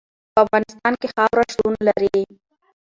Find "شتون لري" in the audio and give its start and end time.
1.51-2.19